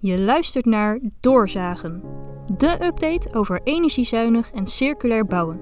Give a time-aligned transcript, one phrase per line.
[0.00, 2.02] Je luistert naar Doorzagen,
[2.56, 5.60] de update over energiezuinig en circulair bouwen.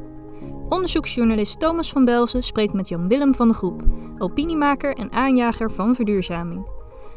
[0.68, 3.84] Onderzoeksjournalist Thomas van Belzen spreekt met Jan-Willem van de Groep,
[4.18, 6.66] opiniemaker en aanjager van verduurzaming.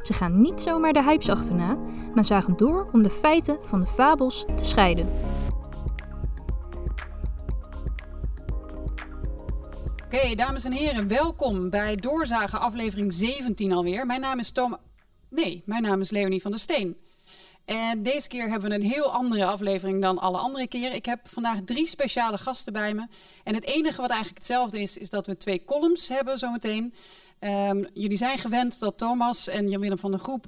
[0.02, 1.78] Ze gaan niet zomaar de hypes achterna,
[2.14, 5.10] maar zagen door om de feiten van de fabels te scheiden.
[10.06, 14.06] Oké, dames en heren, welkom bij Doorzagen aflevering 17 alweer.
[14.06, 14.78] Mijn naam is Tom.
[15.30, 16.98] Nee, mijn naam is Leonie van der Steen.
[17.70, 20.96] En deze keer hebben we een heel andere aflevering dan alle andere keren.
[20.96, 23.08] Ik heb vandaag drie speciale gasten bij me.
[23.44, 26.94] En het enige wat eigenlijk hetzelfde is, is dat we twee columns hebben zometeen.
[27.40, 30.46] Um, jullie zijn gewend dat Thomas en Jan-Willem van der Groep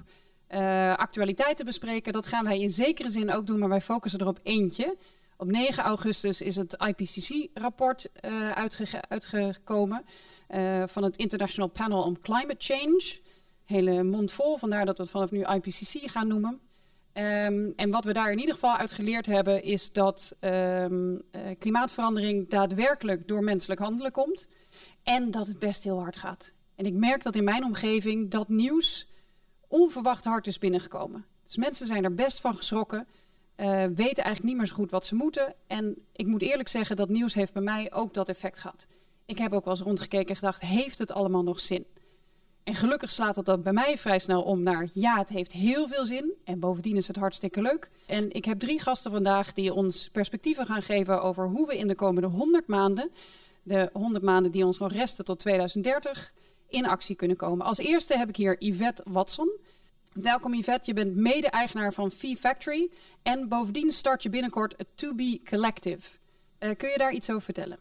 [0.49, 2.13] uh, actualiteiten bespreken.
[2.13, 4.97] Dat gaan wij in zekere zin ook doen, maar wij focussen er op eentje.
[5.37, 8.09] Op 9 augustus is het IPCC-rapport
[8.53, 10.05] uitge uitgekomen
[10.49, 13.19] uh, van het International Panel on Climate Change.
[13.65, 16.70] Hele mond vol, vandaar dat we het vanaf nu IPCC gaan noemen.
[17.13, 21.41] Um, en wat we daar in ieder geval uit geleerd hebben, is dat um, uh,
[21.59, 24.47] klimaatverandering daadwerkelijk door menselijk handelen komt.
[25.03, 26.51] En dat het best heel hard gaat.
[26.75, 29.07] En ik merk dat in mijn omgeving dat nieuws
[29.67, 31.25] onverwacht hard is binnengekomen.
[31.45, 33.07] Dus mensen zijn er best van geschrokken.
[33.57, 35.53] Uh, weten eigenlijk niet meer zo goed wat ze moeten.
[35.67, 38.87] En ik moet eerlijk zeggen, dat nieuws heeft bij mij ook dat effect gehad.
[39.25, 41.85] Ik heb ook wel eens rondgekeken en gedacht, heeft het allemaal nog zin?
[42.63, 46.05] En gelukkig slaat dat bij mij vrij snel om naar ja, het heeft heel veel
[46.05, 46.33] zin.
[46.43, 47.89] En bovendien is het hartstikke leuk.
[48.05, 51.87] En ik heb drie gasten vandaag die ons perspectieven gaan geven over hoe we in
[51.87, 53.11] de komende 100 maanden,
[53.63, 56.33] de 100 maanden die ons nog resten tot 2030,
[56.67, 57.65] in actie kunnen komen.
[57.65, 59.51] Als eerste heb ik hier Yvette Watson.
[60.13, 62.89] Welkom Yvette, je bent mede-eigenaar van Fee Factory.
[63.21, 66.17] En bovendien start je binnenkort het To Be Collective.
[66.59, 67.79] Uh, kun je daar iets over vertellen?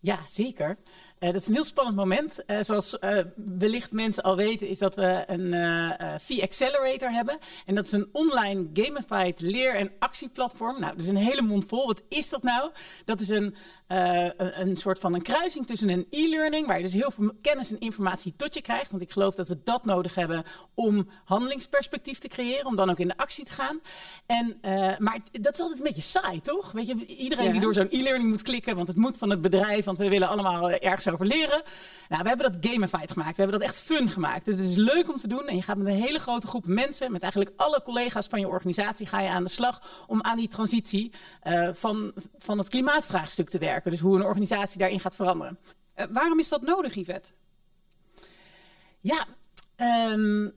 [0.00, 0.78] Ja, zeker.
[1.22, 2.42] Uh, dat is een heel spannend moment.
[2.46, 3.18] Uh, zoals uh,
[3.58, 7.38] wellicht mensen al weten, is dat we een Fee Accelerator hebben.
[7.66, 10.80] En dat is een online gamified leer- en actieplatform.
[10.80, 11.86] Nou, dat is een hele mond vol.
[11.86, 12.70] Wat is dat nou?
[13.04, 13.54] Dat is een,
[13.86, 17.70] een, een, soort van een kruising tussen een e-learning, waar je dus heel veel kennis
[17.70, 18.90] en informatie tot je krijgt.
[18.90, 20.44] Want ik geloof dat we dat nodig hebben
[20.74, 23.80] om handelingsperspectief te creëren, om dan ook in de actie te gaan.
[24.26, 24.58] En,
[24.98, 26.72] maar dat is altijd een beetje saai, toch?
[26.72, 27.52] Weet je, iedereen ja.
[27.52, 30.28] die door zo'n e-learning moet klikken, want het moet van het bedrijf, want we willen
[30.28, 31.62] allemaal ergens over leren.
[32.08, 33.36] Nou, we hebben dat gamified gemaakt.
[33.36, 34.44] We hebben dat echt fun gemaakt.
[34.44, 35.48] Dus het is leuk om te doen.
[35.48, 38.48] En je gaat met een hele grote groep mensen, met eigenlijk alle collega's van je
[38.48, 41.12] organisatie, ga je aan de slag om aan die transitie
[41.44, 43.90] uh, van, van het klimaatvraagstuk te werken.
[43.90, 45.58] Dus hoe een organisatie daarin gaat veranderen.
[45.96, 47.30] Uh, waarom is dat nodig, Yvette?
[49.00, 49.24] Ja,
[50.10, 50.52] um,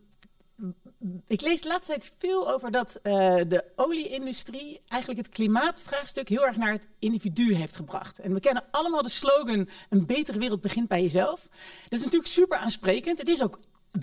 [1.28, 3.14] ik lees de laatste tijd veel over dat uh,
[3.48, 8.20] de olieindustrie eigenlijk het klimaatvraagstuk heel erg naar het individu heeft gebracht.
[8.20, 11.48] En we kennen allemaal de slogan: een betere wereld begint bij jezelf.
[11.84, 13.18] Dat is natuurlijk super aansprekend.
[13.18, 13.60] Het is ook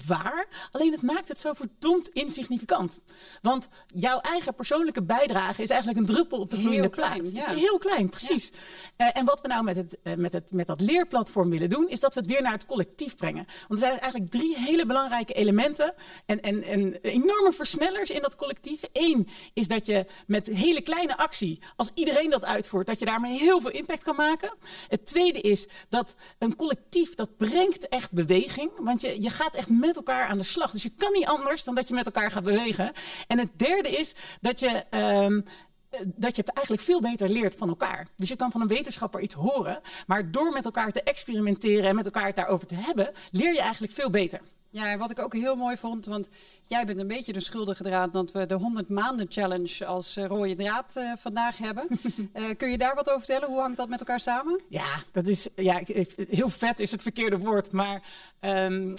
[0.07, 3.01] waar, alleen het maakt het zo verdomd insignificant.
[3.43, 7.33] Want jouw eigen persoonlijke bijdrage is eigenlijk een druppel op de gloeiende plaat.
[7.33, 7.55] Ja.
[7.55, 8.51] heel klein, precies.
[8.97, 9.07] Ja.
[9.07, 11.89] Uh, en wat we nou met, het, uh, met, het, met dat leerplatform willen doen,
[11.89, 13.45] is dat we het weer naar het collectief brengen.
[13.69, 15.95] Want er zijn eigenlijk drie hele belangrijke elementen
[16.27, 18.81] en, en, en enorme versnellers in dat collectief.
[18.93, 23.39] Eén is dat je met hele kleine actie, als iedereen dat uitvoert, dat je daarmee
[23.39, 24.53] heel veel impact kan maken.
[24.89, 28.71] Het tweede is dat een collectief, dat brengt echt beweging.
[28.79, 30.71] Want je, je gaat echt met elkaar aan de slag.
[30.71, 32.93] Dus je kan niet anders dan dat je met elkaar gaat bewegen.
[33.27, 34.85] En het derde is dat je.
[34.91, 35.45] Um,
[36.05, 38.07] dat je het eigenlijk veel beter leert van elkaar.
[38.17, 41.95] Dus je kan van een wetenschapper iets horen, maar door met elkaar te experimenteren en
[41.95, 44.41] met elkaar het daarover te hebben, leer je eigenlijk veel beter.
[44.75, 46.29] Ja, wat ik ook heel mooi vond, want
[46.67, 50.27] jij bent een beetje de schuldige draad dat we de 100 maanden challenge als uh,
[50.27, 51.87] rode draad uh, vandaag hebben.
[52.35, 53.49] uh, kun je daar wat over vertellen?
[53.49, 54.61] Hoe hangt dat met elkaar samen?
[54.69, 55.81] Ja, dat is ja,
[56.29, 58.03] heel vet is het verkeerde woord, maar
[58.41, 58.95] um,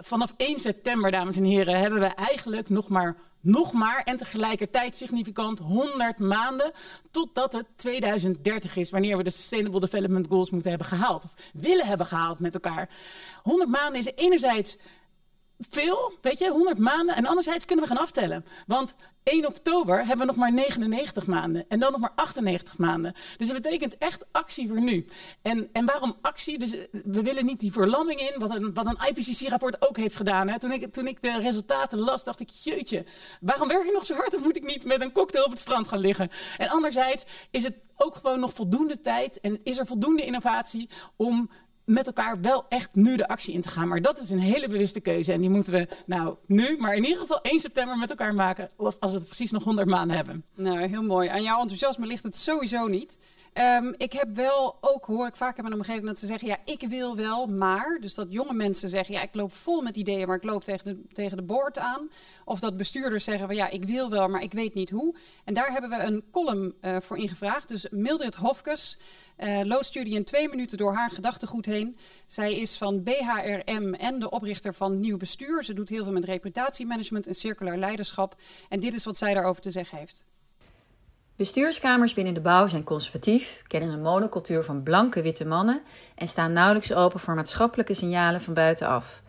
[0.00, 4.96] vanaf 1 september, dames en heren, hebben we eigenlijk nog maar nog maar en tegelijkertijd
[4.96, 6.72] significant 100 maanden
[7.10, 11.86] totdat het 2030 is, wanneer we de Sustainable Development Goals moeten hebben gehaald of willen
[11.86, 12.88] hebben gehaald met elkaar.
[13.42, 14.76] 100 maanden is enerzijds
[15.58, 17.16] veel, weet je, 100 maanden.
[17.16, 18.44] En anderzijds kunnen we gaan aftellen.
[18.66, 21.64] Want 1 oktober hebben we nog maar 99 maanden.
[21.68, 23.14] En dan nog maar 98 maanden.
[23.36, 25.06] Dus dat betekent echt actie voor nu.
[25.42, 26.58] En, en waarom actie?
[26.58, 30.48] Dus we willen niet die verlamming in, wat een, wat een IPCC-rapport ook heeft gedaan.
[30.48, 30.58] Hè.
[30.58, 33.04] Toen, ik, toen ik de resultaten las, dacht ik, jeetje,
[33.40, 34.32] waarom werk je nog zo hard?
[34.32, 36.30] Dan moet ik niet met een cocktail op het strand gaan liggen.
[36.58, 41.50] En anderzijds is het ook gewoon nog voldoende tijd en is er voldoende innovatie om
[41.88, 43.88] met elkaar wel echt nu de actie in te gaan.
[43.88, 45.32] Maar dat is een hele bewuste keuze.
[45.32, 48.68] En die moeten we nou nu, maar in ieder geval 1 september met elkaar maken.
[48.76, 50.44] Als we precies nog 100 maanden hebben.
[50.54, 51.28] Nou, heel mooi.
[51.28, 53.18] Aan jouw enthousiasme ligt het sowieso niet.
[53.58, 56.56] Ehm, ik heb wel ook, hoor ik vaak in mijn omgeving, dat ze zeggen, ja,
[56.64, 57.98] ik wil wel, maar.
[58.00, 60.84] Dus dat jonge mensen zeggen, ja, ik loop vol met ideeën, maar ik loop tegen
[60.84, 62.10] de, tegen de boord aan.
[62.44, 65.14] Of dat bestuurders zeggen, ja, ik wil wel, maar ik weet niet hoe.
[65.44, 67.68] En daar hebben we een column uh, voor ingevraagd.
[67.68, 68.98] Dus Mildred Hofkes
[69.38, 71.96] uh, loodstuurde in twee minuten door haar gedachtegoed heen.
[72.26, 75.64] Zij is van BHRM en de oprichter van Nieuw Bestuur.
[75.64, 78.36] Ze doet heel veel met reputatiemanagement en circulair leiderschap.
[78.68, 80.24] En dit is wat zij daarover te zeggen heeft.
[81.38, 85.82] Bestuurskamers binnen de bouw zijn conservatief, kennen een monocultuur van blanke witte mannen
[86.14, 89.22] en staan nauwelijks open voor maatschappelijke signalen van buitenaf.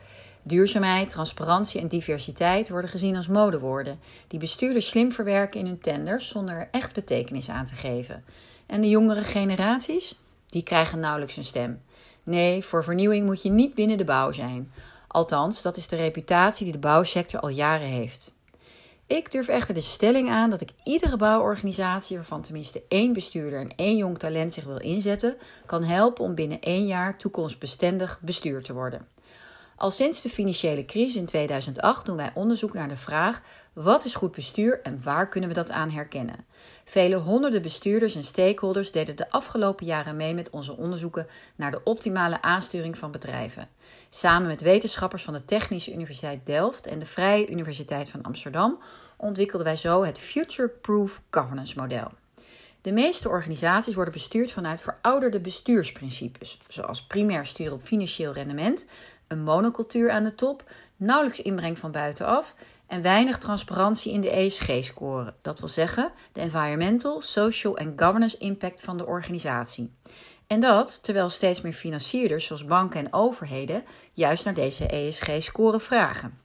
[0.43, 6.27] Duurzaamheid, transparantie en diversiteit worden gezien als modewoorden, die bestuurders slim verwerken in hun tenders
[6.27, 8.23] zonder er echt betekenis aan te geven.
[8.65, 10.19] En de jongere generaties?
[10.47, 11.81] Die krijgen nauwelijks een stem.
[12.23, 14.71] Nee, voor vernieuwing moet je niet binnen de bouw zijn.
[15.07, 18.37] Althans, dat is de reputatie die de bouwsector al jaren heeft.
[19.09, 23.75] Ik durf echter de stelling aan dat ik iedere bouworganisatie waarvan tenminste één bestuurder en
[23.75, 28.73] één jong talent zich wil inzetten, kan helpen om binnen één jaar toekomstbestendig bestuur te
[28.73, 29.07] worden.
[29.79, 33.41] Al sinds de financiële crisis in 2008 doen wij onderzoek naar de vraag:
[33.73, 36.45] wat is goed bestuur en waar kunnen we dat aan herkennen?
[36.85, 41.83] Vele honderden bestuurders en stakeholders deden de afgelopen jaren mee met onze onderzoeken naar de
[41.83, 43.67] optimale aansturing van bedrijven.
[44.09, 48.79] Samen met wetenschappers van de Technische Universiteit Delft en de Vrije Universiteit van Amsterdam
[49.17, 52.11] ontwikkelden wij zo het Future Proof Governance model.
[52.81, 58.85] De meeste organisaties worden bestuurd vanuit verouderde bestuursprincipes, zoals primair sturen op financieel rendement,
[59.29, 60.63] een monocultuur aan de top,
[60.95, 62.55] nauwelijks inbreng van buitenaf
[62.87, 65.33] en weinig transparantie in de ESG-score.
[65.41, 69.93] Dat wil zeggen de environmental, social en governance impact van de organisatie.
[70.47, 73.83] En dat terwijl steeds meer financierders, zoals banken en overheden,
[74.13, 76.39] juist naar deze ESG-score vragen.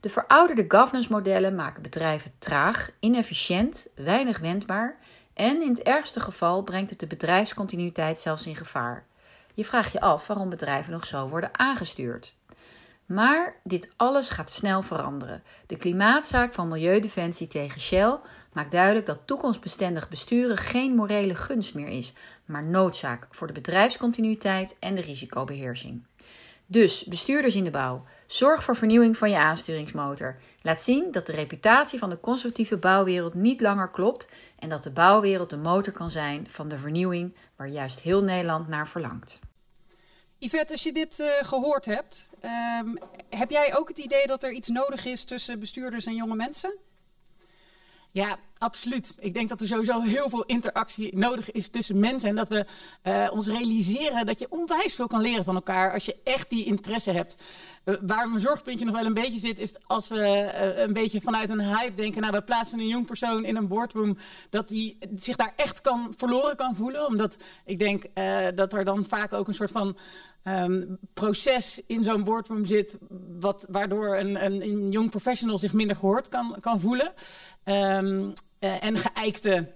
[0.00, 4.98] De verouderde governance-modellen maken bedrijven traag, inefficiënt, weinig wendbaar
[5.34, 9.06] en in het ergste geval brengt het de bedrijfscontinuïteit zelfs in gevaar.
[9.54, 12.34] Je vraagt je af waarom bedrijven nog zo worden aangestuurd.
[13.06, 15.42] Maar dit alles gaat snel veranderen.
[15.66, 18.18] De klimaatzaak van Milieudefensie tegen Shell
[18.52, 22.12] maakt duidelijk dat toekomstbestendig besturen geen morele gunst meer is,
[22.44, 26.02] maar noodzaak voor de bedrijfscontinuïteit en de risicobeheersing.
[26.66, 30.36] Dus bestuurders in de bouw, zorg voor vernieuwing van je aansturingsmotor.
[30.62, 34.28] Laat zien dat de reputatie van de conservatieve bouwwereld niet langer klopt
[34.58, 38.68] en dat de bouwwereld de motor kan zijn van de vernieuwing waar juist heel Nederland
[38.68, 39.38] naar verlangt.
[40.38, 42.28] Yvette, als je dit uh, gehoord hebt,
[42.80, 42.98] um,
[43.30, 46.78] heb jij ook het idee dat er iets nodig is tussen bestuurders en jonge mensen?
[48.14, 49.14] Ja, absoluut.
[49.18, 52.28] Ik denk dat er sowieso heel veel interactie nodig is tussen mensen.
[52.28, 52.66] En dat we
[53.02, 56.64] uh, ons realiseren dat je onwijs veel kan leren van elkaar als je echt die
[56.64, 57.42] interesse hebt.
[57.84, 61.20] Uh, waar mijn zorgpuntje nog wel een beetje zit, is als we uh, een beetje
[61.20, 62.20] vanuit een hype denken.
[62.20, 64.16] Nou, we plaatsen een jong persoon in een boardroom.
[64.50, 67.06] Dat die zich daar echt kan, verloren kan voelen.
[67.06, 68.04] Omdat ik denk
[68.56, 69.96] dat er dan vaak ook een soort van
[70.44, 72.98] um, proces in zo'n boardroom zit,
[73.40, 77.12] wat, waardoor een, een, een, jong professional zich minder gehoord kan, kan voelen.
[77.64, 79.72] Um, uh, en geëikte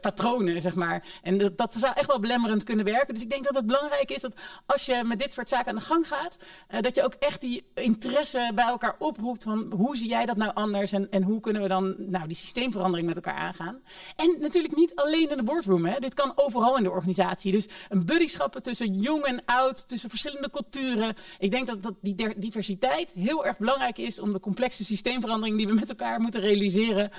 [0.00, 1.04] patronen, zeg maar.
[1.22, 3.14] En dat, dat, zou echt wel belemmerend kunnen werken.
[3.14, 4.34] Dus ik denk dat het belangrijk is dat
[4.66, 6.36] als je met dit soort zaken aan de gang gaat,
[6.70, 10.36] uh, dat je ook echt die interesse bij elkaar oproept van hoe zie jij dat
[10.36, 13.82] nou anders en, en hoe kunnen we dan nou, die systeemverandering met elkaar aangaan.
[14.16, 15.86] En natuurlijk niet alleen in de boardroom.
[15.86, 15.98] Hè.
[15.98, 17.52] Dit kan overal in de organisatie.
[17.52, 21.14] Dus een buddyschappen tussen jong en oud, tussen verschillende culturen.
[21.38, 25.66] Ik denk dat, dat die diversiteit heel erg belangrijk is om de complexe systeemverandering die
[25.66, 27.10] we met elkaar moeten realiseren,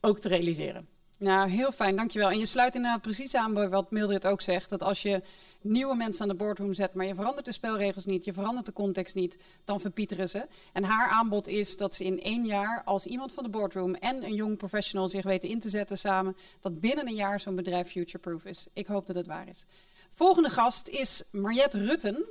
[0.00, 0.93] ook te realiseren.
[1.16, 2.30] Nou, heel fijn, dankjewel.
[2.30, 4.70] En je sluit inderdaad precies aan bij wat Mildred ook zegt.
[4.70, 5.22] Dat als je
[5.60, 8.72] nieuwe mensen aan de boardroom zet, maar je verandert de spelregels niet, je verandert de
[8.72, 10.46] context niet, dan verpieteren ze.
[10.72, 14.24] En haar aanbod is dat ze in één jaar, als iemand van de boardroom en
[14.24, 17.90] een jong professional zich weten in te zetten samen, dat binnen een jaar zo'n bedrijf
[17.90, 18.66] futureproof is.
[18.72, 19.64] Ik hoop dat het waar is.
[20.10, 22.24] Volgende gast is Mariette Rutten.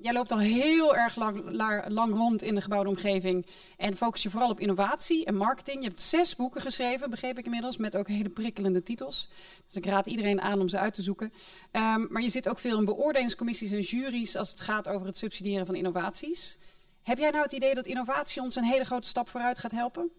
[0.00, 1.42] Jij loopt al heel erg lang,
[1.88, 5.82] lang, rond in de gebouwde omgeving en focus je vooral op innovatie en marketing.
[5.82, 9.28] Je hebt zes boeken geschreven, begreep ik inmiddels, met ook hele prikkelende titels.
[9.64, 11.32] Dus ik raad iedereen aan om ze uit te zoeken.
[11.72, 15.16] Um, maar je zit ook veel in beoordelingscommissies en juries als het gaat over het
[15.16, 16.58] subsidiëren van innovaties.
[17.02, 20.10] Heb jij nou het idee dat innovatie ons een hele grote stap vooruit gaat helpen?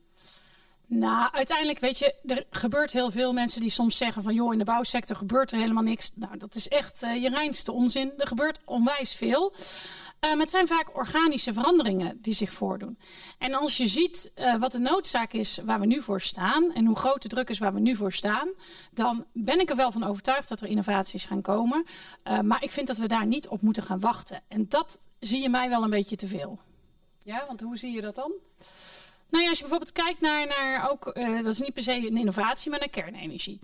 [0.91, 4.59] Nou, uiteindelijk weet je, er gebeurt heel veel mensen die soms zeggen van joh, in
[4.59, 6.11] de bouwsector gebeurt er helemaal niks.
[6.15, 8.13] Nou, dat is echt uh, je reinste onzin.
[8.17, 9.53] Er gebeurt onwijs veel.
[10.19, 12.97] Maar het zijn vaak organische veranderingen die zich voordoen.
[13.37, 16.85] En als je ziet uh, wat de noodzaak is waar we nu voor staan en
[16.85, 18.49] hoe groot de druk is waar we nu voor staan,
[18.91, 21.85] dan ben ik er wel van overtuigd dat er innovaties gaan komen.
[22.23, 24.41] Uh, maar ik vind dat we daar niet op moeten gaan wachten.
[24.47, 26.59] En dat zie je mij wel een beetje te veel.
[27.19, 28.31] Ja, want hoe zie je dat dan?
[29.29, 31.95] Nou ja, als je bijvoorbeeld kijkt naar, naar ook, uh, dat is niet per se
[31.95, 33.59] een innovatie, maar naar kernenergie.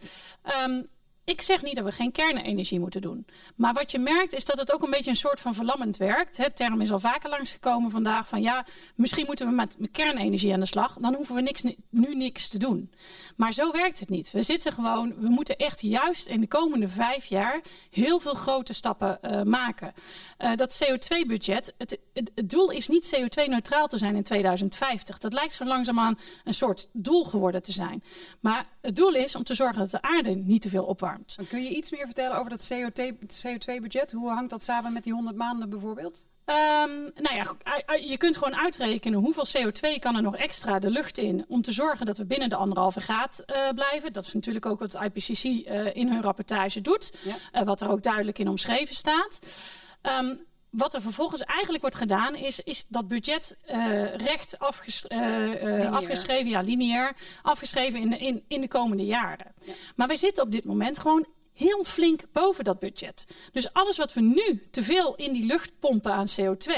[0.64, 0.88] Um,
[1.26, 3.26] Ik zeg niet dat we geen kernenergie moeten doen.
[3.56, 6.38] Maar wat je merkt is dat het ook een beetje een soort van verlammend werkt.
[6.38, 10.60] Het term is al vaker langsgekomen vandaag van ja, misschien moeten we met, kernenergie aan
[10.60, 10.98] de slag.
[11.00, 12.92] Dan hoeven we niks, nu niks te doen.
[13.36, 14.32] Maar zo werkt het niet.
[14.32, 18.74] We zitten gewoon, we moeten echt juist in de komende vijf jaar heel veel grote
[18.74, 19.94] stappen uh, maken.
[20.40, 25.18] Uh, dat CO2-budget, het, het, het, doel is niet CO2-neutraal te zijn in 2050.
[25.18, 28.04] Dat lijkt zo langzaamaan een soort doel geworden te zijn.
[28.40, 31.38] Maar het doel is om te zorgen dat de aarde niet te veel opwarmt.
[31.50, 34.12] Kun je iets meer vertellen over dat CO2-budget?
[34.12, 36.26] Hoe hangt dat samen met die 100 maanden bijvoorbeeld?
[36.46, 37.56] Um, nou ja,
[37.96, 41.72] je kunt gewoon uitrekenen hoeveel CO2 kan er nog extra de lucht in om te
[41.72, 44.14] zorgen dat we binnen de anderhalve graad uh, blijven.
[44.14, 47.60] Dat is natuurlijk ook wat IPCC uh, eh, in hun rapportage doet, ja.
[47.60, 49.40] uh, wat er ook duidelijk in omschreven staat.
[50.02, 55.92] Um, wat er vervolgens eigenlijk wordt gedaan, is, is dat budget uh, recht afges uh,
[55.92, 59.54] afgeschreven, ja, lineair, afgeschreven in de, in, in de komende jaren.
[59.66, 59.74] Ja.
[59.96, 63.28] Maar wij zitten op dit moment gewoon heel flink boven dat budget.
[63.52, 66.74] Dus alles wat we nu te veel in die lucht pompen aan CO2,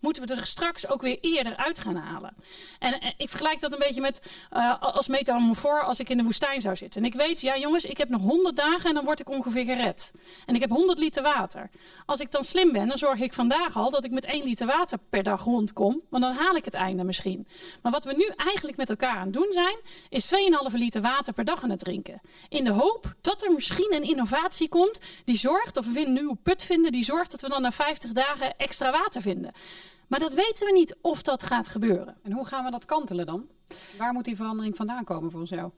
[0.00, 2.34] moeten we er straks ook weer eerder uit gaan halen.
[2.78, 6.22] En, eh, ik vergelijk dat een beetje met uh, als metamorfoor als ik in de
[6.22, 7.02] woestijn zou zitten.
[7.02, 9.64] En ik weet, ja jongens, ik heb nog 100 dagen en dan word ik ongeveer
[9.64, 10.12] gered.
[10.46, 11.70] En ik heb 100 liter water.
[12.06, 14.66] Als ik dan slim ben, dan zorg ik vandaag al dat ik met 1 liter
[14.66, 16.00] water per dag rondkom.
[16.08, 17.46] Want dan haal ik het einde misschien.
[17.82, 19.76] Maar wat we nu eigenlijk met elkaar aan het doen zijn,
[20.08, 20.32] is
[20.70, 22.20] 2,5 liter water per dag aan het drinken.
[22.48, 26.36] In de hoop dat er misschien een innovatie komt die zorgt, of we een nieuwe
[26.42, 29.52] put vinden, die zorgt dat we dan na 50 dagen extra water vinden.
[30.06, 32.16] Maar dat weten we niet of dat gaat gebeuren.
[32.22, 33.46] En hoe gaan we dat kantelen dan?
[33.98, 35.70] Waar moet die verandering vandaan komen volgens jou?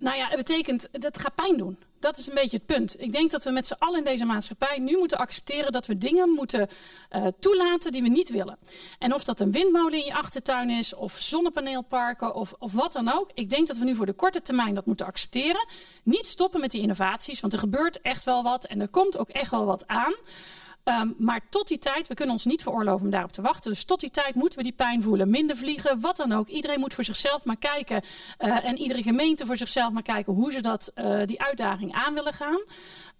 [0.00, 1.78] Nou ja, het betekent, dat gaat pijn doen.
[1.98, 3.02] Dat is een beetje het punt.
[3.02, 5.98] Ik denk dat we met z'n allen in deze maatschappij nu moeten accepteren dat we
[5.98, 6.68] dingen moeten
[7.16, 8.58] uh, toelaten die we niet willen.
[8.98, 13.12] En of dat een windmolen in je achtertuin is, of zonnepaneelparken, of, of wat dan
[13.12, 13.30] ook.
[13.34, 15.66] Ik denk dat we nu voor de korte termijn dat moeten accepteren.
[16.02, 19.28] Niet stoppen met die innovaties, want er gebeurt echt wel wat en er komt ook
[19.28, 20.14] echt wel wat aan.
[20.84, 23.70] Um, maar tot die tijd, we kunnen ons niet veroorloven om daarop te wachten.
[23.70, 25.30] Dus tot die tijd moeten we die pijn voelen.
[25.30, 26.48] Minder vliegen, wat dan ook.
[26.48, 28.02] Iedereen moet voor zichzelf maar kijken.
[28.38, 32.14] Uh, en iedere gemeente voor zichzelf maar kijken hoe ze dat, uh, die uitdaging aan
[32.14, 32.60] willen gaan.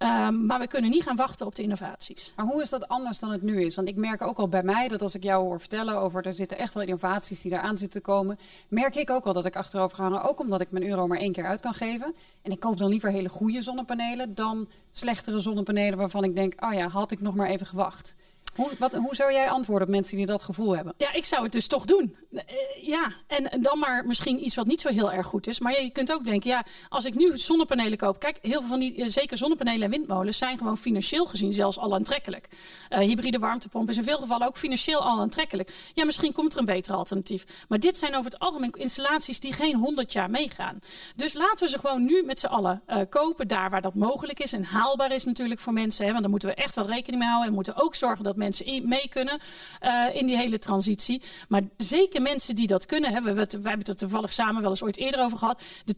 [0.03, 2.33] Um, maar we kunnen niet gaan wachten op de innovaties.
[2.37, 3.75] Maar hoe is dat anders dan het nu is?
[3.75, 6.33] Want ik merk ook al bij mij dat als ik jou hoor vertellen over er
[6.33, 8.39] zitten echt wel innovaties die eraan zitten komen,
[8.69, 10.23] merk ik ook al dat ik achterover ga hangen.
[10.23, 12.15] Ook omdat ik mijn euro maar één keer uit kan geven.
[12.43, 16.73] En ik koop dan liever hele goede zonnepanelen dan slechtere zonnepanelen waarvan ik denk, oh
[16.73, 18.15] ja, had ik nog maar even gewacht.
[18.61, 20.95] Hoe, wat, hoe zou jij antwoorden op mensen die dat gevoel hebben?
[20.97, 22.17] Ja, ik zou het dus toch doen.
[22.33, 22.41] Uh,
[22.81, 25.61] ja, en dan maar misschien iets wat niet zo heel erg goed is.
[25.61, 28.19] Maar je kunt ook denken, ja, als ik nu zonnepanelen koop.
[28.19, 31.79] Kijk, heel veel van die, uh, zeker zonnepanelen en windmolens, zijn gewoon financieel gezien zelfs
[31.79, 32.49] al aantrekkelijk.
[32.91, 35.73] Uh, hybride warmtepomp is in veel gevallen ook financieel al aantrekkelijk.
[35.95, 37.45] Ja, misschien komt er een beter alternatief.
[37.69, 40.79] Maar dit zijn over het algemeen installaties die geen 100 jaar meegaan.
[41.17, 44.53] Dus laten we ze gewoon nu met z'n allen kopen, daar waar dat mogelijk is
[44.53, 46.05] en haalbaar is natuurlijk voor mensen.
[46.05, 47.49] Hè, want daar moeten we echt wel rekening mee houden.
[47.49, 48.50] En moeten ook zorgen dat mensen
[48.85, 49.39] mee kunnen
[49.83, 51.23] uh, in die hele transitie.
[51.49, 54.71] Maar zeker mensen die dat kunnen, hè, we, we, hebben het er toevallig samen wel
[54.71, 55.63] eens ooit eerder over gehad.
[55.85, 55.95] De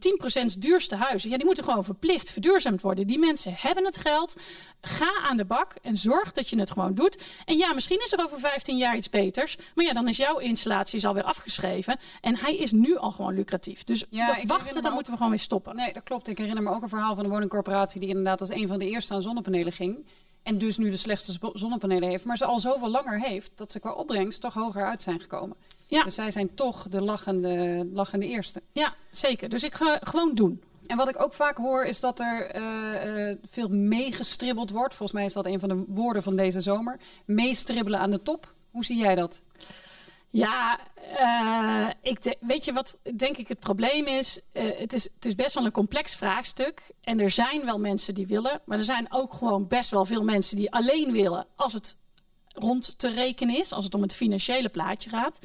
[0.54, 3.06] 10% duurste huizen, ja, die moeten gewoon verplicht verduurzaamd worden.
[3.06, 4.37] Die mensen hebben het geld.
[4.80, 7.23] Ga aan de bak en zorg dat je het gewoon doet.
[7.44, 9.56] En ja, misschien is er over 15 jaar iets beters.
[9.75, 11.99] Maar ja, dan is jouw installatie alweer afgeschreven.
[12.21, 13.85] En hij is nu al gewoon lucratief.
[13.85, 15.76] Dus ja, dat wachten, dan moeten we gewoon weer stoppen.
[15.76, 16.28] Nee, dat klopt.
[16.28, 18.88] Ik herinner me ook een verhaal van een woningcorporatie die inderdaad als een van de
[18.88, 20.06] eerste aan zonnepanelen ging.
[20.43, 22.25] En dus nu de slechtste zonnepanelen heeft.
[22.25, 25.57] Maar ze al zoveel langer heeft dat ze qua opbrengst toch hoger uit zijn gekomen.
[25.87, 26.03] Ja.
[26.03, 28.63] Dus zij zijn toch de lachende, lachende eerste.
[28.73, 29.49] Ja, zeker.
[29.49, 30.63] Dus ik ga gewoon doen.
[30.87, 34.95] En wat ik ook vaak hoor is dat er uh, uh, veel meegestribbeld wordt.
[34.95, 36.99] Volgens mij is dat een van de woorden van deze zomer.
[37.25, 38.53] Meestribbelen aan de top.
[38.71, 39.41] Hoe zie jij dat?
[40.33, 40.79] Ja,
[41.21, 44.41] uh, ik weet je wat denk ik het probleem is?
[44.53, 45.05] Uh, het is?
[45.15, 46.91] Het is best wel een complex vraagstuk.
[47.01, 48.61] En er zijn wel mensen die willen.
[48.65, 51.97] Maar er zijn ook gewoon best wel veel mensen die alleen willen als het
[52.49, 53.73] rond te rekenen is.
[53.73, 55.39] Als het om het financiële plaatje gaat.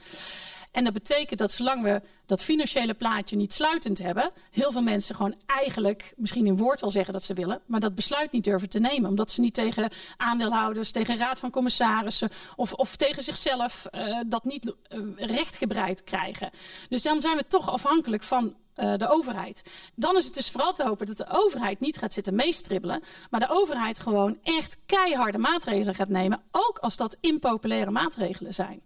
[0.77, 5.15] En dat betekent dat zolang we dat financiële plaatje niet sluitend hebben, heel veel mensen
[5.15, 8.69] gewoon eigenlijk misschien in woord wel zeggen dat ze willen, maar dat besluit niet durven
[8.69, 9.09] te nemen.
[9.09, 14.43] Omdat ze niet tegen aandeelhouders, tegen raad van commissarissen of, of tegen zichzelf uh, dat
[14.43, 16.49] niet uh, rechtgebreid krijgen.
[16.89, 19.63] Dus dan zijn we toch afhankelijk van uh, de overheid.
[19.95, 23.39] Dan is het dus vooral te hopen dat de overheid niet gaat zitten meestribbelen, maar
[23.39, 28.81] de overheid gewoon echt keiharde maatregelen gaat nemen, ook als dat impopulaire maatregelen zijn.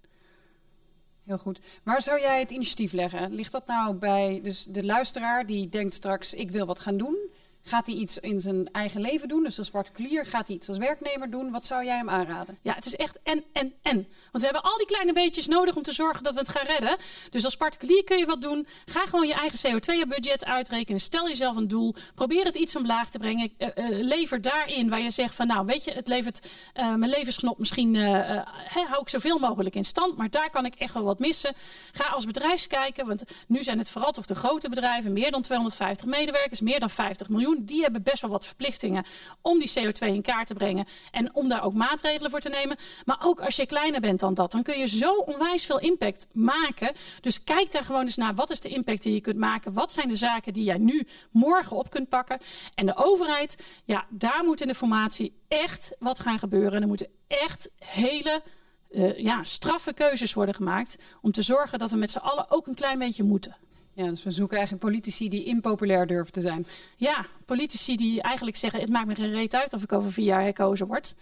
[1.31, 1.59] Heel goed.
[1.83, 3.33] Waar zou jij het initiatief leggen?
[3.33, 7.17] Ligt dat nou bij dus de luisteraar die denkt straks ik wil wat gaan doen?
[7.63, 10.25] Gaat hij iets in zijn eigen leven doen, dus als particulier?
[10.25, 11.51] Gaat hij iets als werknemer doen?
[11.51, 12.57] Wat zou jij hem aanraden?
[12.61, 13.95] Ja, het is echt en, en, en.
[14.31, 16.65] Want we hebben al die kleine beetjes nodig om te zorgen dat we het gaan
[16.65, 16.97] redden.
[17.29, 18.67] Dus als particulier kun je wat doen.
[18.85, 21.01] Ga gewoon je eigen CO2-budget uitrekenen.
[21.01, 21.95] Stel jezelf een doel.
[22.15, 23.51] Probeer het iets omlaag te brengen.
[23.57, 27.11] Uh, uh, lever daarin waar je zegt van nou, weet je, het levert uh, mijn
[27.11, 30.17] levensgenot misschien, he, hou ik zoveel mogelijk in stand.
[30.17, 31.53] Maar daar kan ik echt wel wat missen.
[31.91, 35.13] Ga als bedrijf kijken, want nu zijn het vooral toch de grote bedrijven.
[35.13, 39.05] Meer dan 250 medewerkers, meer dan 50 miljoen die hebben best wel wat verplichtingen
[39.41, 42.77] om die CO2 in kaart te brengen en om daar ook maatregelen voor te nemen.
[43.05, 46.27] Maar ook als je kleiner bent dan dat, dan kun je zo onwijs veel impact
[46.33, 46.91] maken.
[47.21, 48.33] Dus kijk daar gewoon eens naar.
[48.33, 49.73] Wat is de impact die je kunt maken?
[49.73, 52.39] Wat zijn de zaken die jij nu morgen op kunt pakken?
[52.75, 56.73] En de overheid, ja, daar moet in de formatie echt wat gaan gebeuren.
[56.73, 58.41] En er moeten echt hele
[58.91, 62.67] uh, ja, straffe keuzes worden gemaakt om te zorgen dat we met z'n allen ook
[62.67, 63.55] een klein beetje moeten.
[63.93, 66.65] Ja, dus we zoeken eigenlijk politici die impopulair durven te zijn.
[66.95, 70.25] Ja, politici die eigenlijk zeggen: het maakt me geen reet uit of ik over vier
[70.25, 71.15] jaar herkozen word.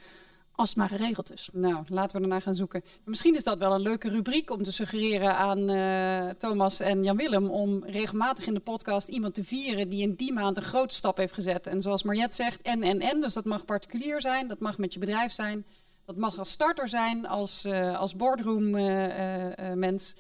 [0.51, 1.49] Als het maar geregeld is.
[1.53, 2.83] Nou, laten we ernaar gaan zoeken.
[3.03, 7.49] Misschien is dat wel een leuke rubriek om te suggereren aan uh, Thomas en Jan-Willem.
[7.49, 11.17] Om regelmatig in de podcast iemand te vieren die in die maand een grote stap
[11.17, 11.67] heeft gezet.
[11.67, 13.21] En zoals Mariette zegt, en, en, en.
[13.21, 15.65] Dus dat mag particulier zijn, dat mag met je bedrijf zijn.
[16.05, 20.15] Dat mag als starter zijn, als, uh, als boardroom uh, mens.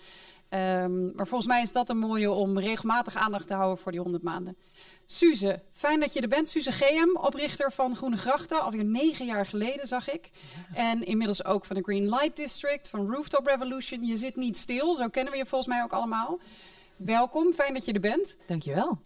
[0.49, 4.01] Um, maar volgens mij is dat een mooie om regelmatig aandacht te houden voor die
[4.01, 4.57] 100 maanden.
[5.05, 6.47] Suze, fijn dat je er bent.
[6.47, 10.29] Suze GM, oprichter van Groene Grachten, alweer negen jaar geleden zag ik.
[10.73, 14.05] En inmiddels ook van de Green Light District, van Rooftop Revolution.
[14.05, 16.39] Je zit niet stil, zo kennen we je volgens mij ook allemaal.
[16.95, 18.37] Welkom, fijn dat je er bent.
[18.47, 18.99] Dankjewel.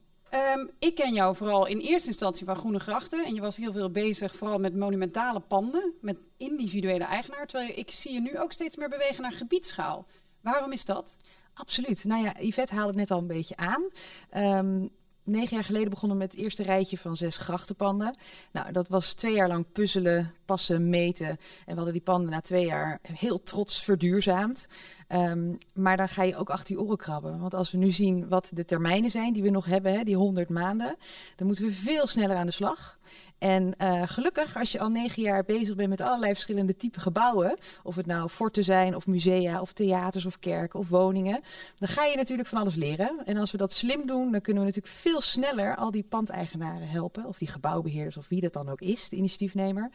[0.55, 3.25] Um, ik ken jou vooral in eerste instantie van Groene Grachten.
[3.25, 7.47] En je was heel veel bezig vooral met monumentale panden, met individuele eigenaar.
[7.47, 10.05] Terwijl ik zie je nu ook steeds meer bewegen naar gebiedsschaal.
[10.43, 11.17] Waarom is dat?
[11.53, 12.03] Absoluut.
[12.03, 13.89] Nou ja, Yvette haalde het net al een beetje aan.
[14.38, 14.89] Um,
[15.23, 18.15] negen jaar geleden begonnen met het eerste rijtje van zes grachtenpanden.
[18.51, 21.27] Nou, dat was twee jaar lang puzzelen, passen, meten.
[21.27, 24.67] En we hadden die panden na twee jaar heel trots verduurzaamd.
[25.13, 27.39] Um, maar dan ga je ook achter je oren krabben.
[27.39, 30.15] Want als we nu zien wat de termijnen zijn die we nog hebben, hè, die
[30.15, 30.96] 100 maanden,
[31.36, 32.98] dan moeten we veel sneller aan de slag.
[33.38, 37.58] En uh, gelukkig, als je al negen jaar bezig bent met allerlei verschillende type gebouwen,
[37.84, 41.41] of het nou forten zijn, of musea, of theaters, of kerken, of woningen,
[41.79, 43.22] dan ga je natuurlijk van alles leren.
[43.25, 46.89] En als we dat slim doen, dan kunnen we natuurlijk veel sneller al die pandeigenaren
[46.89, 49.91] helpen, of die gebouwbeheerders, of wie dat dan ook is, de initiatiefnemer.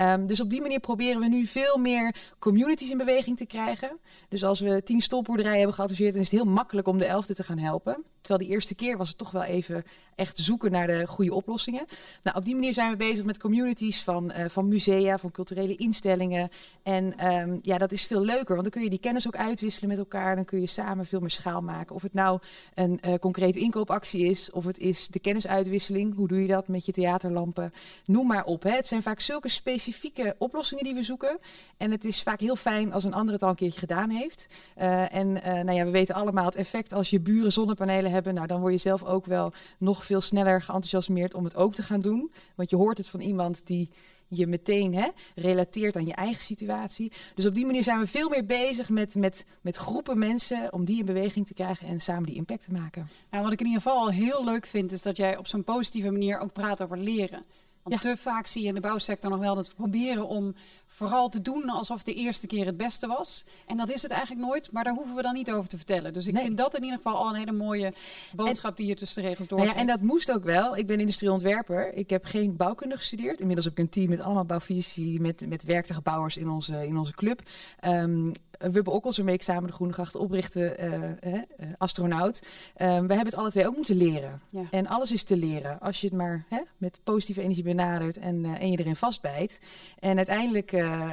[0.00, 3.98] Um, dus op die manier proberen we nu veel meer communities in beweging te krijgen.
[4.28, 7.34] Dus als we tien stolboerderijen hebben geadviseerd, dan is het heel makkelijk om de elfde
[7.34, 8.04] te gaan helpen.
[8.20, 11.84] Terwijl die eerste keer was het toch wel even echt zoeken naar de goede oplossingen.
[12.22, 15.76] Nou, op die manier zijn we bezig met communities van, uh, van musea, van culturele
[15.76, 16.48] instellingen.
[16.82, 19.88] En um, ja, dat is veel leuker, want dan kun je die kennis ook uitwisselen
[19.88, 20.34] met elkaar.
[20.34, 21.94] Dan kun je samen veel meer schaal maken.
[21.94, 22.40] Of het nou
[22.74, 26.14] een uh, concrete inkoopactie is, of het is de kennisuitwisseling.
[26.14, 27.72] Hoe doe je dat met je theaterlampen?
[28.04, 28.62] Noem maar op.
[28.62, 28.70] Hè.
[28.70, 31.38] Het zijn vaak zulke specifieke oplossingen die we zoeken.
[31.76, 34.46] En het is vaak heel fijn als een ander het al een keertje gedaan heeft.
[34.78, 38.34] Uh, en nou ja, we weten allemaal het effect als je buren zonnepanelen hebben.
[38.34, 41.82] Nou, dan word je zelf ook wel nog veel sneller geenthousiasmeerd om het ook te
[41.82, 42.32] gaan doen.
[42.54, 43.90] Want je hoort het van iemand die
[44.30, 47.12] je meteen hè, relateert aan je eigen situatie.
[47.34, 50.84] Dus op die manier zijn we veel meer bezig met, met, met groepen mensen om
[50.84, 53.08] die in beweging te krijgen en samen die impact te maken.
[53.30, 56.10] Nou, wat ik in ieder geval heel leuk vind, is dat jij op zo'n positieve
[56.10, 57.44] manier ook praat over leren.
[57.82, 58.10] Want ja.
[58.10, 60.54] te vaak zie je in de bouwsector nog wel dat we proberen om
[60.86, 63.44] vooral te doen alsof de eerste keer het beste was.
[63.66, 66.12] En dat is het eigenlijk nooit, maar daar hoeven we dan niet over te vertellen.
[66.12, 66.44] Dus ik nee.
[66.44, 67.92] vind dat in ieder geval al een hele mooie
[68.34, 69.58] boodschap en, die je tussen de regels door.
[69.58, 70.76] Nou ja, en dat moest ook wel.
[70.76, 71.94] Ik ben industrieel ontwerper.
[71.94, 73.40] Ik heb geen bouwkunde gestudeerd.
[73.40, 76.96] Inmiddels heb ik een team met allemaal bouwvisie, met, met werktuigbouwers bouwers in onze, in
[76.96, 77.42] onze club.
[77.84, 81.42] Um, Wubbe Okkels, waarmee ik samen de Groene Gracht oprichten, uh, uh,
[81.78, 82.42] astronaut.
[82.76, 84.40] we hebben het alle twee ook moeten leren.
[84.48, 84.62] Ja.
[84.70, 85.80] En alles is te leren.
[85.80, 89.60] Als je het maar hè, met positieve energie benadert en, en je erin vastbijt.
[89.98, 90.70] En uiteindelijk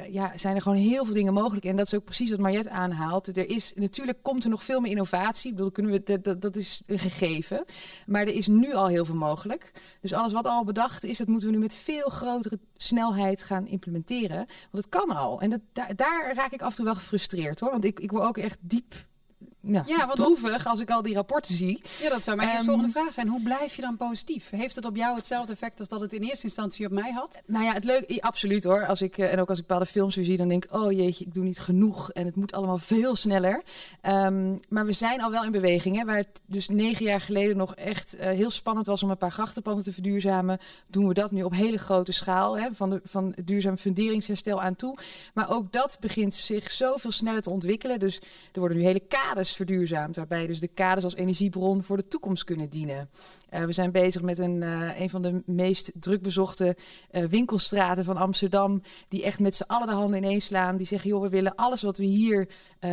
[0.09, 1.65] ja, zijn er gewoon heel veel dingen mogelijk.
[1.65, 3.37] En dat is ook precies wat Mariette aanhaalt.
[3.37, 5.49] Er is, natuurlijk komt er nog veel meer innovatie.
[5.49, 7.65] Ik bedoel, kunnen we, dat, dat is een gegeven.
[8.05, 9.71] Maar er is nu al heel veel mogelijk.
[10.01, 13.67] Dus alles wat al bedacht is, dat moeten we nu met veel grotere snelheid gaan
[13.67, 14.37] implementeren.
[14.71, 15.41] Want het kan al.
[15.41, 17.71] En dat, daar, daar raak ik af en toe wel gefrustreerd hoor.
[17.71, 18.95] Want ik, ik word ook echt diep
[19.71, 21.81] ja, want droevig als ik al die rapporten zie.
[22.01, 23.27] Ja, dat zou mijn um, volgende vraag zijn.
[23.27, 24.49] Hoe blijf je dan positief?
[24.49, 27.41] Heeft het op jou hetzelfde effect als dat het in eerste instantie op mij had?
[27.45, 28.85] Nou ja, het leuke, absoluut hoor.
[28.85, 31.25] Als ik, en ook als ik bepaalde films weer zie, dan denk ik, oh jeetje,
[31.25, 32.11] ik doe niet genoeg.
[32.11, 33.63] En het moet allemaal veel sneller.
[34.01, 35.97] Um, maar we zijn al wel in beweging.
[35.97, 39.17] Hè, waar het dus negen jaar geleden nog echt uh, heel spannend was om een
[39.17, 40.59] paar grachtenpanden te verduurzamen.
[40.87, 42.57] Doen we dat nu op hele grote schaal.
[42.57, 44.97] Hè, van, de, van duurzaam funderingsherstel aan toe.
[45.33, 47.99] Maar ook dat begint zich zoveel sneller te ontwikkelen.
[47.99, 48.15] Dus
[48.51, 49.55] er worden nu hele kaders
[50.13, 53.09] Waarbij dus de kaders als energiebron voor de toekomst kunnen dienen.
[53.53, 56.77] Uh, we zijn bezig met een, uh, een van de meest drukbezochte
[57.11, 58.81] uh, winkelstraten van Amsterdam.
[59.07, 60.77] Die echt met z'n allen de handen ineens slaan.
[60.77, 62.47] Die zeggen, joh, we willen alles wat we hier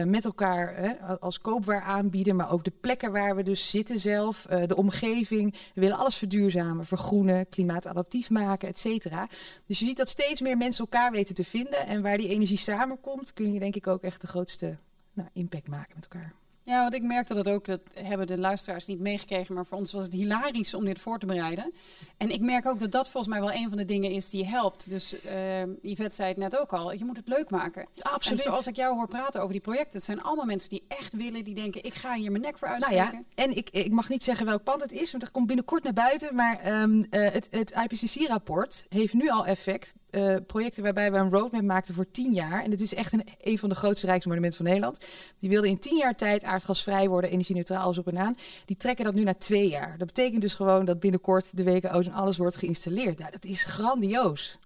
[0.05, 2.37] met elkaar als koopwaar aanbieden.
[2.37, 4.47] Maar ook de plekken waar we dus zitten zelf.
[4.67, 5.53] de omgeving.
[5.75, 9.29] We willen alles verduurzamen, vergroenen, klimaatadaptief maken, et cetera.
[9.67, 11.87] Dus je ziet dat steeds meer mensen elkaar weten te vinden.
[11.87, 14.77] En waar die energie samenkomt, kun je denk ik ook echt de grootste
[15.13, 16.33] nou, impact maken met elkaar.
[16.67, 19.93] Ja, want ik merkte dat ook, dat hebben de luisteraars niet meegekregen, maar voor ons
[19.93, 21.73] was het hilarisch om dit voor te bereiden.
[22.17, 24.47] En ik merk ook dat dat volgens mij wel een van de dingen is die
[24.47, 24.89] helpt.
[24.89, 27.87] Dus uh, Yvette zei het net ook al, je moet het leuk maken.
[27.99, 28.39] Absoluut.
[28.39, 31.15] En zoals ik jou hoor praten over die projecten, het zijn allemaal mensen die echt
[31.15, 33.05] willen, die denken, ik ga hier mijn nek voor uitsteken.
[33.05, 35.47] Nou ja, en ik, ik mag niet zeggen welk pand het is, want dat komt
[35.47, 36.35] binnenkort naar buiten.
[36.35, 41.31] Maar um, uh, het, het IPCC-rapport heeft nu al effect uh, projecten waarbij we een
[41.31, 42.63] roadmap maakten voor tien jaar.
[42.63, 44.99] En het is echt een, een van de grootste rijksmonumenten van Nederland.
[45.39, 48.37] Die wilden in tien jaar tijd aardgasvrij worden, energie-neutraal, alles op en aan.
[48.65, 49.99] Die trekken dat nu naar twee jaar.
[49.99, 53.19] Dat betekent dus gewoon dat binnenkort de WKO's en alles wordt geïnstalleerd.
[53.19, 54.59] Nou, dat is grandioos.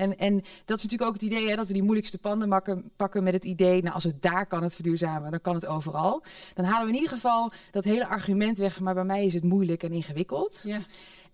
[0.00, 0.34] En, en
[0.64, 2.62] dat is natuurlijk ook het idee hè, dat we die moeilijkste panden
[2.96, 6.22] pakken met het idee, nou als het daar kan het verduurzamen, dan kan het overal.
[6.54, 9.44] Dan halen we in ieder geval dat hele argument weg maar bij mij is het
[9.44, 10.62] moeilijk en ingewikkeld.
[10.64, 10.80] Ja.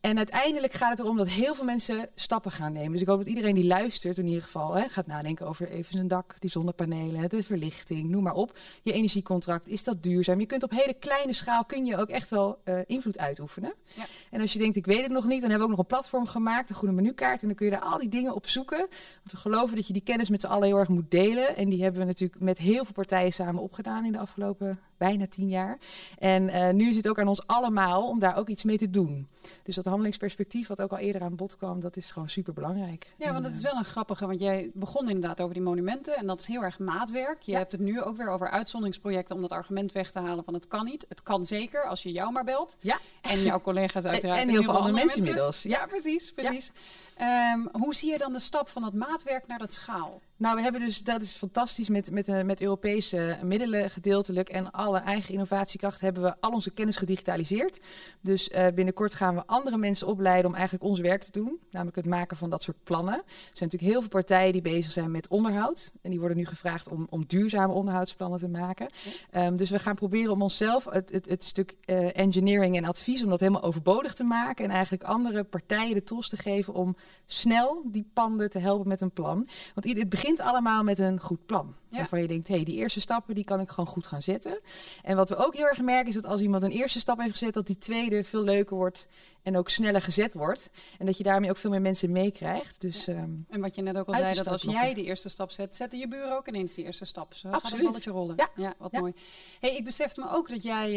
[0.00, 2.92] En uiteindelijk gaat het erom dat heel veel mensen stappen gaan nemen.
[2.92, 5.92] Dus ik hoop dat iedereen die luistert in ieder geval hè, gaat nadenken over even
[5.92, 8.59] zijn dak, die zonnepanelen, de verlichting, noem maar op.
[8.82, 10.40] Je energiecontract, is dat duurzaam?
[10.40, 13.74] Je kunt op hele kleine schaal kun je ook echt wel uh, invloed uitoefenen.
[13.94, 14.04] Ja.
[14.30, 15.96] En als je denkt, ik weet het nog niet, dan hebben we ook nog een
[15.96, 17.40] platform gemaakt, een goede menukaart.
[17.40, 18.78] En dan kun je daar al die dingen op zoeken.
[18.78, 21.56] Want we geloven dat je die kennis met z'n allen heel erg moet delen.
[21.56, 25.26] En die hebben we natuurlijk met heel veel partijen samen opgedaan in de afgelopen bijna
[25.26, 25.78] tien jaar.
[26.18, 28.90] En uh, nu is het ook aan ons allemaal om daar ook iets mee te
[28.90, 29.28] doen.
[29.62, 33.06] Dus dat handelingsperspectief, wat ook al eerder aan bod kwam, dat is gewoon super belangrijk.
[33.18, 36.26] Ja, want het is wel een grappige, want jij begon inderdaad over die monumenten en
[36.26, 37.42] dat is heel erg maatwerk.
[37.42, 37.59] Je ja.
[37.59, 40.68] hebt het nu ook weer over uitzonderingsprojecten om dat argument weg te halen van het
[40.68, 41.06] kan niet.
[41.09, 42.76] Het kan zeker als je jou maar belt.
[42.80, 42.98] Ja.
[43.20, 44.40] En jouw collega's uiteraard.
[44.40, 45.62] En, en heel veel andere mensen, mensen inmiddels.
[45.62, 46.72] Ja, ja precies, precies.
[47.20, 50.20] Um, hoe zie je dan de stap van dat maatwerk naar dat schaal?
[50.38, 54.70] Nou, we hebben dus, dat is fantastisch, met, met, uh, met Europese middelen gedeeltelijk en
[54.70, 57.81] alle eigen innovatiekracht hebben we al onze kennis gedigitaliseerd.
[58.20, 61.96] Dus uh, binnenkort gaan we andere mensen opleiden om eigenlijk ons werk te doen, namelijk
[61.96, 63.14] het maken van dat soort plannen.
[63.14, 66.46] Er zijn natuurlijk heel veel partijen die bezig zijn met onderhoud en die worden nu
[66.46, 68.88] gevraagd om, om duurzame onderhoudsplannen te maken.
[69.33, 69.46] Ja.
[69.46, 73.22] Um, dus we gaan proberen om onszelf het, het, het stuk uh, engineering en advies,
[73.22, 76.96] om dat helemaal overbodig te maken en eigenlijk andere partijen de tools te geven om
[77.26, 79.46] snel die panden te helpen met een plan.
[79.74, 81.74] Want het begint allemaal met een goed plan.
[81.90, 81.98] Ja.
[81.98, 84.60] Waarvan je denkt, hé, hey, die eerste stappen die kan ik gewoon goed gaan zetten.
[85.02, 87.30] En wat we ook heel erg merken is dat als iemand een eerste stap heeft
[87.30, 89.06] gezet, dat die tweede veel leuker wordt
[89.42, 90.70] en ook sneller gezet wordt.
[90.98, 92.80] En dat je daarmee ook veel meer mensen meekrijgt.
[92.80, 93.12] Dus, ja.
[93.12, 95.76] um, en wat je net ook al zei, dat als jij de eerste stap zet,
[95.76, 97.34] zetten je buren ook ineens die eerste stap.
[97.34, 97.62] Zo Absoluut.
[97.62, 98.34] gaat het balletje rollen.
[98.36, 99.12] Ja, ja wat mooi.
[99.60, 100.90] Hey, ik besefte me ook dat jij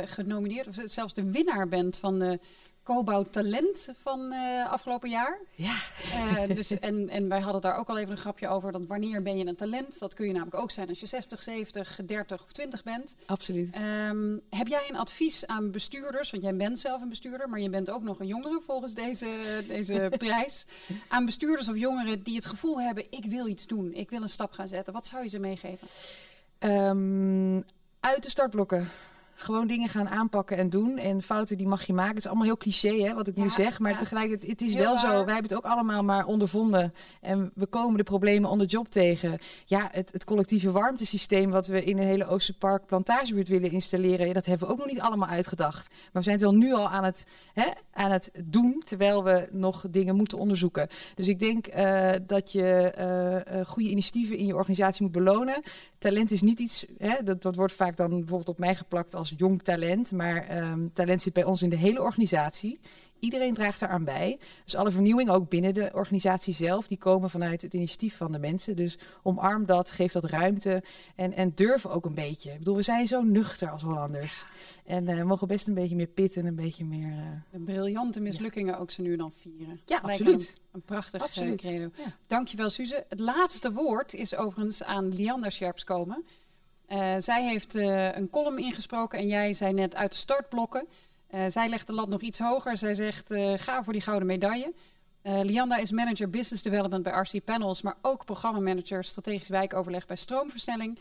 [0.00, 2.40] uh, genomineerd, of zelfs de winnaar bent van de
[2.86, 5.38] Cobouw Talent van uh, afgelopen jaar.
[5.54, 5.74] Ja.
[6.48, 8.72] Uh, dus, en, en wij hadden daar ook al even een grapje over.
[8.72, 9.98] Dat wanneer ben je een talent?
[9.98, 13.14] Dat kun je namelijk ook zijn als je 60, 70, 30 of 20 bent.
[13.26, 13.74] Absoluut.
[14.08, 16.30] Um, heb jij een advies aan bestuurders?
[16.30, 19.28] Want jij bent zelf een bestuurder, maar je bent ook nog een jongere volgens deze,
[19.68, 20.66] deze prijs.
[21.08, 24.28] Aan bestuurders of jongeren die het gevoel hebben: ik wil iets doen, ik wil een
[24.28, 24.92] stap gaan zetten.
[24.92, 25.88] Wat zou je ze meegeven?
[26.58, 27.64] Um,
[28.00, 28.88] uit de startblokken
[29.36, 30.98] gewoon dingen gaan aanpakken en doen.
[30.98, 32.14] En fouten die mag je maken.
[32.14, 33.78] Het is allemaal heel cliché hè, wat ik ja, nu zeg.
[33.78, 33.96] Maar ja.
[33.96, 35.00] tegelijkertijd, het is heel wel waar.
[35.00, 35.08] zo.
[35.08, 36.94] Wij hebben het ook allemaal maar ondervonden.
[37.20, 39.38] En we komen de problemen onder job tegen.
[39.64, 44.26] Ja, het, het collectieve warmtesysteem wat we in de hele Oosterpark plantagebuurt willen installeren.
[44.26, 45.88] Ja, dat hebben we ook nog niet allemaal uitgedacht.
[45.88, 48.82] Maar we zijn het wel nu al aan het, hè, aan het doen.
[48.84, 50.88] Terwijl we nog dingen moeten onderzoeken.
[51.14, 55.62] Dus ik denk uh, dat je uh, uh, goede initiatieven in je organisatie moet belonen.
[55.98, 59.25] Talent is niet iets, hè, dat, dat wordt vaak dan bijvoorbeeld op mij geplakt als
[59.30, 60.12] jong talent.
[60.12, 62.80] Maar um, talent zit bij ons in de hele organisatie.
[63.18, 64.38] Iedereen draagt daaraan bij.
[64.64, 68.38] Dus alle vernieuwingen, ook binnen de organisatie zelf, die komen vanuit het initiatief van de
[68.38, 68.76] mensen.
[68.76, 70.82] Dus omarm dat, geef dat ruimte
[71.14, 72.52] en, en durf ook een beetje.
[72.52, 74.44] Ik bedoel, we zijn zo nuchter als Hollanders.
[74.84, 77.10] En uh, mogen best een beetje meer pitten en een beetje meer...
[77.10, 78.80] Uh, de briljante mislukkingen ja.
[78.80, 79.80] ook ze nu dan vieren.
[79.84, 80.56] Ja, absoluut.
[80.56, 81.60] Een, een prachtig absoluut.
[81.60, 81.90] Credo.
[81.96, 82.16] Ja.
[82.26, 83.04] Dankjewel, Suze.
[83.08, 86.24] Het laatste woord is overigens aan Lianda Scherps komen.
[86.88, 90.86] Uh, zij heeft uh, een column ingesproken en jij zei net uit de startblokken.
[91.30, 92.76] Uh, zij legt de lat nog iets hoger.
[92.76, 94.72] Zij zegt: ga voor die gouden medaille.
[95.22, 100.98] Lianda is manager business development bij RC Panels, maar ook programmamanager strategisch wijkoverleg bij Stroomversnelling.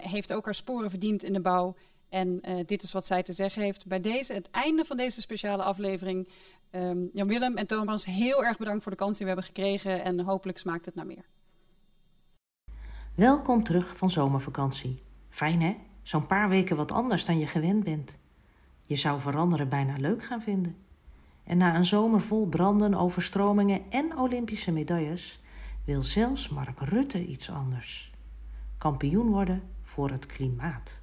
[0.00, 1.74] heeft ook haar sporen verdiend in de bouw.
[2.08, 3.86] En dit is wat zij te zeggen heeft.
[3.86, 6.28] Bij deze, het einde van deze speciale aflevering.
[6.70, 10.04] Um, Jan Willem en Thomas, heel erg bedankt voor de kans die we hebben gekregen.
[10.04, 11.24] En hopelijk smaakt het naar meer.
[13.20, 15.02] Welkom terug van zomervakantie.
[15.28, 15.76] Fijn hè?
[16.02, 18.16] Zo'n paar weken wat anders dan je gewend bent.
[18.84, 20.76] Je zou veranderen bijna leuk gaan vinden.
[21.44, 25.42] En na een zomer vol branden, overstromingen en Olympische medailles
[25.84, 28.12] wil zelfs Mark Rutte iets anders.
[28.78, 31.00] Kampioen worden voor het klimaat.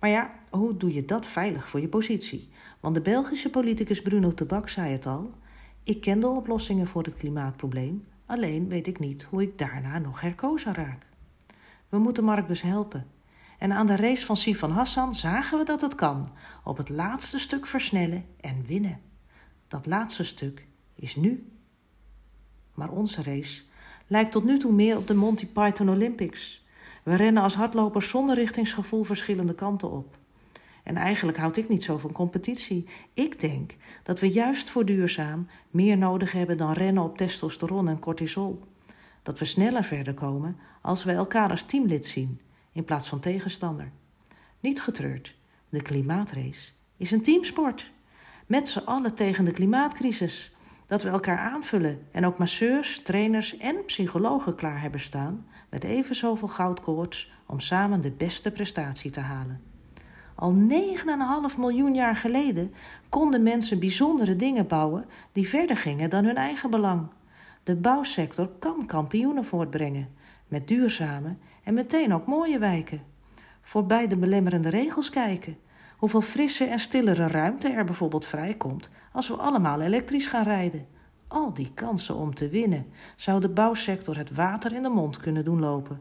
[0.00, 2.48] Maar ja, hoe doe je dat veilig voor je positie?
[2.80, 5.30] Want de Belgische politicus Bruno Tebak zei het al:
[5.82, 10.20] ik ken de oplossingen voor het klimaatprobleem, alleen weet ik niet hoe ik daarna nog
[10.20, 11.07] herkozen raak.
[11.88, 13.06] We moeten Mark dus helpen.
[13.58, 16.28] En aan de race van Sifan Hassan zagen we dat het kan.
[16.64, 19.00] Op het laatste stuk versnellen en winnen.
[19.68, 21.52] Dat laatste stuk is nu.
[22.74, 23.62] Maar onze race
[24.06, 26.66] lijkt tot nu toe meer op de Monty Python Olympics.
[27.02, 30.16] We rennen als hardlopers zonder richtingsgevoel verschillende kanten op.
[30.82, 32.86] En eigenlijk houd ik niet zo van competitie.
[33.14, 37.98] Ik denk dat we juist voor duurzaam meer nodig hebben dan rennen op testosteron en
[37.98, 38.62] cortisol.
[39.28, 42.40] Dat we sneller verder komen als we elkaar als teamlid zien
[42.72, 43.90] in plaats van tegenstander.
[44.60, 45.34] Niet getreurd,
[45.68, 47.90] de klimaatrace is een teamsport.
[48.46, 50.52] Met z'n allen tegen de klimaatcrisis.
[50.86, 56.16] Dat we elkaar aanvullen en ook masseurs, trainers en psychologen klaar hebben staan met even
[56.16, 59.62] zoveel goudkoorts om samen de beste prestatie te halen.
[60.34, 60.54] Al
[61.52, 62.74] 9,5 miljoen jaar geleden
[63.08, 67.08] konden mensen bijzondere dingen bouwen die verder gingen dan hun eigen belang.
[67.68, 70.08] De bouwsector kan kampioenen voortbrengen,
[70.46, 73.02] met duurzame en meteen ook mooie wijken.
[73.62, 75.56] Voorbij de belemmerende regels kijken.
[75.96, 80.86] Hoeveel frisse en stillere ruimte er bijvoorbeeld vrijkomt als we allemaal elektrisch gaan rijden.
[81.26, 85.44] Al die kansen om te winnen zou de bouwsector het water in de mond kunnen
[85.44, 86.00] doen lopen.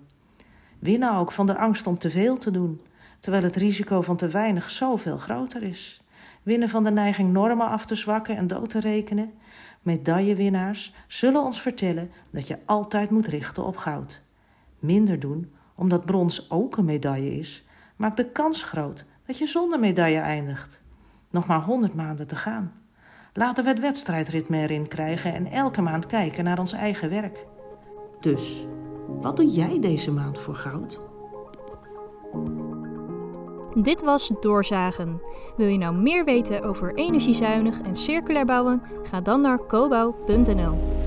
[0.80, 2.82] Winnen ook van de angst om te veel te doen,
[3.20, 6.02] terwijl het risico van te weinig zoveel groter is.
[6.48, 9.34] Winnen van de neiging normen af te zwakken en dood te rekenen.
[9.82, 14.22] Medaillewinnaars zullen ons vertellen dat je altijd moet richten op goud.
[14.80, 19.80] Minder doen, omdat brons ook een medaille is, maakt de kans groot dat je zonder
[19.80, 20.82] medaille eindigt.
[21.30, 22.74] Nog maar honderd maanden te gaan.
[23.34, 27.46] Laten we het wedstrijdritme erin krijgen en elke maand kijken naar ons eigen werk.
[28.20, 28.66] Dus,
[29.08, 31.02] wat doe jij deze maand voor goud?
[33.84, 35.22] Dit was Doorzagen.
[35.58, 38.82] Wil je nou meer weten over energiezuinig en circulair bouwen?
[39.04, 41.07] Ga dan naar cobouw.nl.